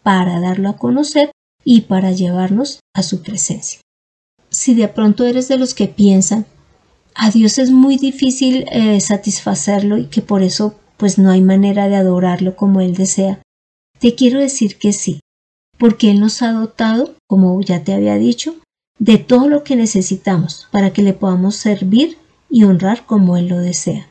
para 0.03 0.41
darlo 0.41 0.69
a 0.69 0.77
conocer 0.77 1.33
y 1.65 1.83
para 1.83 2.13
llevarnos 2.13 2.81
a 2.95 3.03
su 3.03 3.23
presencia. 3.23 3.81
Si 4.51 4.75
de 4.75 4.89
pronto 4.89 5.27
eres 5.27 5.49
de 5.49 5.59
los 5.59 5.75
que 5.75 5.89
piensan, 5.89 6.47
a 7.15 7.31
Dios 7.31 7.59
es 7.59 7.71
muy 7.71 7.97
difícil 7.97 8.65
eh, 8.71 9.01
satisfacerlo 9.01 9.99
y 9.99 10.07
que 10.07 10.23
por 10.23 10.43
eso 10.43 10.79
pues 10.97 11.19
no 11.19 11.31
hay 11.31 11.41
manera 11.41 11.89
de 11.89 11.97
adorarlo 11.97 12.57
como 12.57 12.81
Él 12.81 12.95
desea, 12.95 13.43
te 13.99 14.15
quiero 14.15 14.41
decir 14.41 14.79
que 14.79 14.93
sí, 14.93 15.21
porque 15.79 16.11
Él 16.11 16.21
nos 16.21 16.43
ha 16.43 16.53
dotado, 16.53 17.15
como 17.27 17.61
ya 17.61 17.85
te 17.85 17.95
había 17.95 18.17
dicho, 18.17 18.57
de 18.99 19.19
todo 19.19 19.49
lo 19.49 19.63
que 19.63 19.77
necesitamos 19.77 20.69
para 20.73 20.93
que 20.93 21.03
le 21.03 21.13
podamos 21.13 21.57
servir 21.57 22.19
y 22.51 22.65
honrar 22.65 23.07
como 23.07 23.37
Él 23.37 23.49
lo 23.49 23.59
desea. 23.59 24.09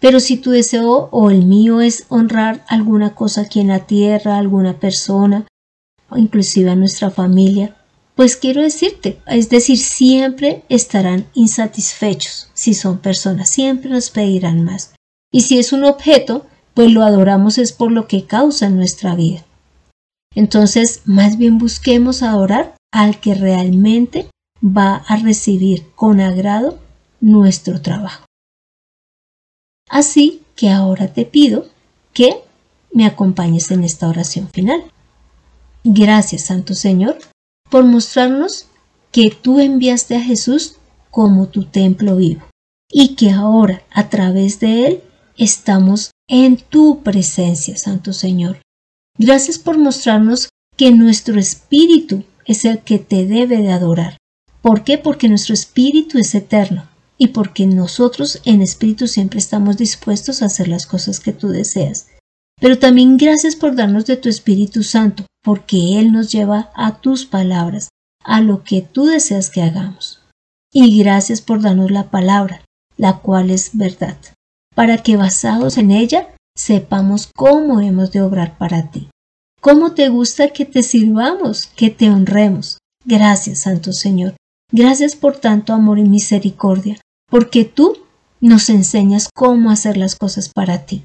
Pero 0.00 0.20
si 0.20 0.36
tu 0.36 0.50
deseo 0.50 1.08
o 1.10 1.30
el 1.30 1.44
mío 1.44 1.80
es 1.80 2.06
honrar 2.08 2.64
alguna 2.68 3.14
cosa 3.14 3.42
aquí 3.42 3.60
en 3.60 3.68
la 3.68 3.86
tierra, 3.86 4.38
alguna 4.38 4.78
persona, 4.78 5.46
o 6.08 6.16
inclusive 6.16 6.70
a 6.70 6.76
nuestra 6.76 7.10
familia, 7.10 7.76
pues 8.14 8.36
quiero 8.36 8.62
decirte, 8.62 9.20
es 9.26 9.48
decir, 9.48 9.78
siempre 9.78 10.64
estarán 10.68 11.26
insatisfechos 11.34 12.50
si 12.54 12.74
son 12.74 12.98
personas, 12.98 13.48
siempre 13.50 13.90
nos 13.90 14.10
pedirán 14.10 14.64
más. 14.64 14.94
Y 15.32 15.42
si 15.42 15.58
es 15.58 15.72
un 15.72 15.84
objeto, 15.84 16.46
pues 16.74 16.90
lo 16.90 17.02
adoramos 17.02 17.58
es 17.58 17.72
por 17.72 17.92
lo 17.92 18.08
que 18.08 18.24
causa 18.24 18.66
en 18.66 18.76
nuestra 18.76 19.14
vida. 19.14 19.44
Entonces, 20.38 21.02
más 21.04 21.36
bien 21.36 21.58
busquemos 21.58 22.22
adorar 22.22 22.76
al 22.92 23.18
que 23.18 23.34
realmente 23.34 24.30
va 24.62 24.94
a 25.08 25.16
recibir 25.16 25.90
con 25.96 26.20
agrado 26.20 26.78
nuestro 27.20 27.82
trabajo. 27.82 28.24
Así 29.90 30.42
que 30.54 30.70
ahora 30.70 31.12
te 31.12 31.24
pido 31.24 31.66
que 32.12 32.36
me 32.92 33.04
acompañes 33.04 33.72
en 33.72 33.82
esta 33.82 34.08
oración 34.08 34.48
final. 34.50 34.84
Gracias, 35.82 36.42
Santo 36.42 36.74
Señor, 36.76 37.18
por 37.68 37.82
mostrarnos 37.82 38.68
que 39.10 39.30
tú 39.30 39.58
enviaste 39.58 40.14
a 40.14 40.20
Jesús 40.20 40.76
como 41.10 41.48
tu 41.48 41.64
templo 41.64 42.14
vivo 42.14 42.42
y 42.88 43.16
que 43.16 43.32
ahora 43.32 43.82
a 43.90 44.08
través 44.08 44.60
de 44.60 44.86
él 44.86 45.02
estamos 45.36 46.12
en 46.28 46.58
tu 46.58 47.02
presencia, 47.02 47.76
Santo 47.76 48.12
Señor. 48.12 48.58
Gracias 49.18 49.58
por 49.58 49.78
mostrarnos 49.78 50.48
que 50.76 50.92
nuestro 50.92 51.40
espíritu 51.40 52.24
es 52.44 52.64
el 52.64 52.80
que 52.80 53.00
te 53.00 53.26
debe 53.26 53.58
de 53.58 53.72
adorar. 53.72 54.16
¿Por 54.62 54.84
qué? 54.84 54.96
Porque 54.96 55.28
nuestro 55.28 55.54
espíritu 55.54 56.18
es 56.18 56.34
eterno 56.36 56.88
y 57.18 57.28
porque 57.28 57.66
nosotros 57.66 58.40
en 58.44 58.62
espíritu 58.62 59.08
siempre 59.08 59.40
estamos 59.40 59.76
dispuestos 59.76 60.40
a 60.40 60.46
hacer 60.46 60.68
las 60.68 60.86
cosas 60.86 61.18
que 61.18 61.32
tú 61.32 61.48
deseas. 61.48 62.06
Pero 62.60 62.78
también 62.78 63.16
gracias 63.16 63.56
por 63.56 63.74
darnos 63.74 64.06
de 64.06 64.16
tu 64.16 64.28
Espíritu 64.28 64.82
Santo, 64.82 65.24
porque 65.42 65.98
Él 65.98 66.12
nos 66.12 66.32
lleva 66.32 66.70
a 66.74 67.00
tus 67.00 67.26
palabras, 67.26 67.88
a 68.24 68.40
lo 68.40 68.62
que 68.62 68.82
tú 68.82 69.06
deseas 69.06 69.50
que 69.50 69.62
hagamos. 69.62 70.22
Y 70.72 70.98
gracias 70.98 71.40
por 71.40 71.60
darnos 71.60 71.90
la 71.90 72.10
palabra, 72.10 72.62
la 72.96 73.18
cual 73.18 73.50
es 73.50 73.70
verdad, 73.74 74.16
para 74.74 74.98
que 74.98 75.16
basados 75.16 75.78
en 75.78 75.90
ella 75.90 76.28
sepamos 76.58 77.30
cómo 77.34 77.80
hemos 77.80 78.10
de 78.10 78.20
obrar 78.20 78.58
para 78.58 78.90
ti. 78.90 79.08
Cómo 79.60 79.92
te 79.92 80.08
gusta 80.08 80.48
que 80.48 80.64
te 80.64 80.82
sirvamos, 80.82 81.66
que 81.66 81.90
te 81.90 82.10
honremos. 82.10 82.78
Gracias, 83.04 83.60
Santo 83.60 83.92
Señor. 83.92 84.34
Gracias 84.72 85.14
por 85.14 85.38
tanto 85.38 85.72
amor 85.72 85.98
y 85.98 86.04
misericordia, 86.04 87.00
porque 87.30 87.64
tú 87.64 87.96
nos 88.40 88.68
enseñas 88.70 89.28
cómo 89.34 89.70
hacer 89.70 89.96
las 89.96 90.16
cosas 90.16 90.50
para 90.50 90.84
ti. 90.84 91.04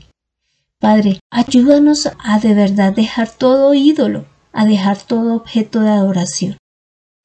Padre, 0.80 1.20
ayúdanos 1.32 2.10
a 2.20 2.40
de 2.40 2.54
verdad 2.54 2.94
dejar 2.94 3.30
todo 3.30 3.74
ídolo, 3.74 4.26
a 4.52 4.66
dejar 4.66 5.02
todo 5.02 5.36
objeto 5.36 5.82
de 5.82 5.90
adoración. 5.90 6.58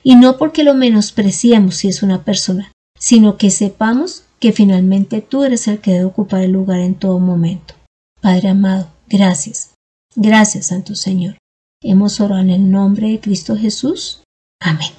Y 0.03 0.14
no 0.17 0.37
porque 0.37 0.62
lo 0.62 0.75
menospreciemos 0.75 1.77
si 1.77 1.88
es 1.88 2.03
una 2.03 2.25
persona, 2.25 2.73
sino 2.99 3.37
que 3.37 3.51
sepamos 3.51 4.25
que 4.38 4.53
finalmente 4.53 5.23
tú 5.23 5.45
eres 5.45 5.67
el 5.67 5.81
que 5.81 5.93
debe 5.93 6.05
ocupar 6.05 6.43
el 6.43 6.53
lugar 6.53 6.81
en 6.81 6.95
todo 6.95 7.19
momento. 7.19 7.75
Padre 8.20 8.48
amado, 8.48 8.90
gracias. 9.09 9.74
Gracias, 10.16 10.66
Santo 10.66 10.94
Señor. 10.94 11.38
Hemos 11.83 12.20
orado 12.20 12.40
en 12.40 12.50
el 12.50 12.70
nombre 12.70 13.11
de 13.11 13.20
Cristo 13.20 13.57
Jesús. 13.57 14.22
Amén. 14.61 14.90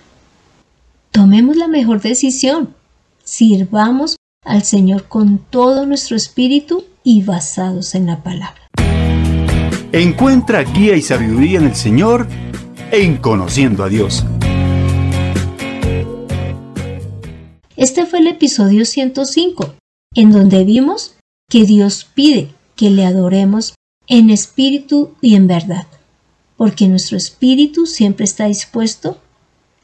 Tomemos 1.11 1.57
la 1.57 1.67
mejor 1.67 2.01
decisión, 2.01 2.73
sirvamos 3.23 4.15
al 4.45 4.63
Señor 4.63 5.09
con 5.09 5.39
todo 5.39 5.85
nuestro 5.85 6.15
espíritu 6.15 6.85
y 7.03 7.23
basados 7.23 7.93
en 7.95 8.05
la 8.05 8.23
palabra. 8.23 8.61
Encuentra 9.91 10.63
guía 10.63 10.95
y 10.95 11.01
sabiduría 11.01 11.59
en 11.59 11.65
el 11.65 11.75
Señor 11.75 12.27
en 12.91 13.17
conociendo 13.17 13.83
a 13.83 13.89
Dios. 13.89 14.23
Este 17.75 18.05
fue 18.05 18.19
el 18.19 18.27
episodio 18.27 18.85
105, 18.85 19.75
en 20.15 20.31
donde 20.31 20.63
vimos 20.63 21.15
que 21.49 21.65
Dios 21.65 22.07
pide 22.13 22.53
que 22.79 22.89
le 22.89 23.05
adoremos 23.05 23.73
en 24.07 24.29
espíritu 24.29 25.13
y 25.21 25.35
en 25.35 25.47
verdad, 25.47 25.85
porque 26.55 26.87
nuestro 26.87 27.17
espíritu 27.17 27.85
siempre 27.85 28.23
está 28.23 28.45
dispuesto 28.45 29.17